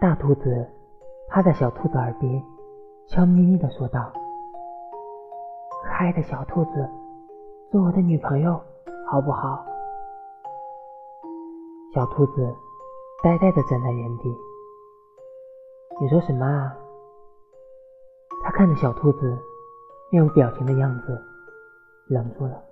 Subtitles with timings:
[0.00, 0.66] 大兔子
[1.28, 2.42] 趴在小兔子耳边，
[3.06, 4.10] 悄咪咪地说道
[5.84, 6.88] ：“可爱的小兔子，
[7.70, 8.58] 做我的女朋友
[9.10, 9.62] 好不好？”
[11.92, 12.56] 小兔子
[13.22, 14.34] 呆呆地站在原地。
[16.00, 16.74] 你说什么啊？
[18.42, 19.38] 他看着小兔子
[20.10, 21.22] 面无表情的样子，
[22.08, 22.64] 愣住了，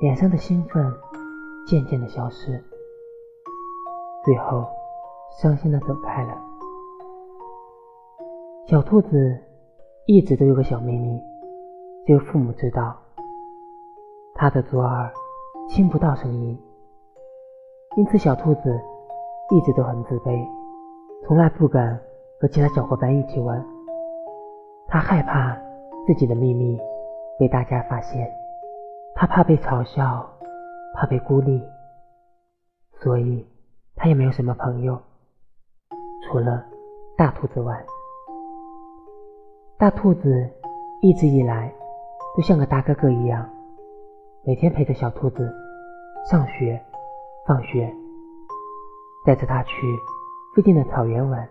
[0.00, 0.92] 脸上的兴奋
[1.64, 2.60] 渐渐的消失，
[4.24, 4.66] 最后
[5.38, 6.36] 伤心的走开了。
[8.66, 9.38] 小兔子
[10.06, 11.20] 一直都有个小秘密，
[12.06, 12.96] 只有父母知道。
[14.34, 15.10] 它的左耳
[15.68, 16.58] 听不到声音，
[17.96, 18.80] 因此小兔子
[19.50, 20.46] 一直都很自卑，
[21.26, 22.00] 从来不敢
[22.40, 23.64] 和其他小伙伴一起玩。
[24.86, 25.56] 它害怕
[26.06, 26.78] 自己的秘密
[27.38, 28.30] 被大家发现，
[29.14, 30.28] 它怕被嘲笑，
[30.94, 31.62] 怕被孤立，
[33.00, 33.46] 所以
[33.96, 35.00] 它也没有什么朋友，
[36.30, 36.64] 除了
[37.16, 37.84] 大兔子外。
[39.76, 40.48] 大兔子
[41.02, 41.74] 一直以来
[42.36, 43.50] 都像个大哥哥一样，
[44.44, 45.52] 每天陪着小兔子
[46.30, 46.80] 上学、
[47.48, 47.92] 放学，
[49.26, 49.72] 带着它去
[50.54, 51.48] 附近的草原玩，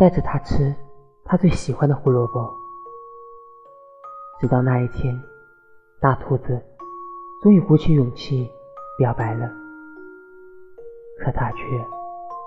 [0.00, 0.74] 带着它吃
[1.24, 2.52] 它最喜欢的胡萝卜。
[4.40, 5.16] 直到那一天，
[6.00, 6.60] 大兔子
[7.40, 8.50] 终于鼓起勇气
[8.98, 9.48] 表白了，
[11.20, 11.64] 可它却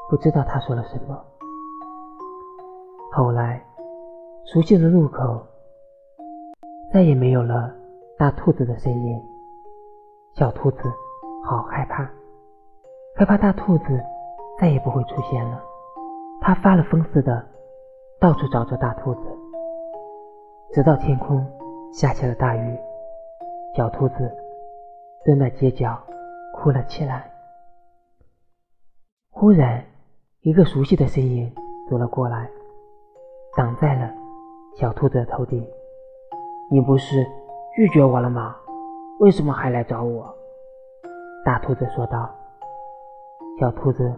[0.10, 1.26] 不知道他说了什么。
[3.12, 3.64] 后来。
[4.50, 5.46] 熟悉的路口
[6.94, 7.70] 再也没有了
[8.18, 9.22] 大兔子的身影，
[10.36, 10.84] 小兔子
[11.44, 12.10] 好害怕，
[13.18, 14.02] 害怕大兔子
[14.58, 15.62] 再也不会出现了。
[16.40, 17.46] 它发了疯似的
[18.22, 19.20] 到处找着大兔子，
[20.72, 21.46] 直到天空
[21.92, 22.80] 下起了大雨，
[23.76, 24.32] 小兔子
[25.26, 26.02] 蹲在街角
[26.56, 27.30] 哭了起来。
[29.30, 29.84] 忽然，
[30.48, 31.54] 一个熟悉的身影
[31.90, 32.50] 走了过来，
[33.58, 34.10] 挡在了。
[34.78, 35.62] 小兔子的头顶，
[36.72, 37.28] 你不是
[37.76, 38.56] 拒绝我了吗？
[39.20, 40.34] 为什么还来找我？
[41.44, 42.34] 大兔子说道。
[43.60, 44.16] 小兔子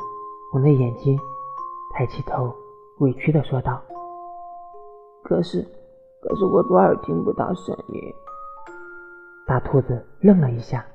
[0.51, 1.17] 红着眼睛，
[1.95, 2.53] 抬起头，
[2.99, 3.81] 委屈地说道
[5.25, 5.67] ：“可是，
[6.21, 7.99] 可是我左耳听不到声音。”
[9.47, 10.85] 大兔子愣了一下，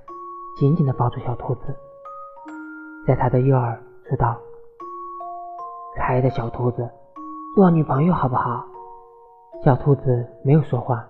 [0.56, 1.74] 紧紧地抱住小兔子，
[3.04, 3.76] 在他的右耳
[4.08, 4.38] 说道
[5.94, 6.88] ：“可爱的小兔子，
[7.54, 8.64] 做我女朋友好不好？”
[9.64, 11.06] 小兔子没有说话，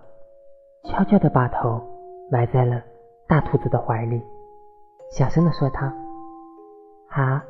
[0.85, 1.83] 悄悄地把头
[2.31, 2.83] 埋在了
[3.27, 4.23] 大兔子的怀里，
[5.11, 5.93] 小声地说：“他
[7.09, 7.41] 好。”